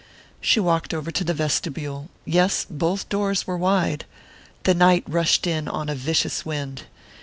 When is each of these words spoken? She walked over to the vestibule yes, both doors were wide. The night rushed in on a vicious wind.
She 0.41 0.59
walked 0.59 0.95
over 0.95 1.11
to 1.11 1.23
the 1.23 1.35
vestibule 1.35 2.09
yes, 2.25 2.65
both 2.67 3.07
doors 3.07 3.45
were 3.45 3.55
wide. 3.55 4.05
The 4.63 4.73
night 4.73 5.03
rushed 5.07 5.45
in 5.45 5.67
on 5.67 5.89
a 5.89 5.93
vicious 5.95 6.43
wind. 6.43 6.85